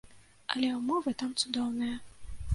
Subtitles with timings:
[0.53, 1.95] Але ўмовы там цудоўныя.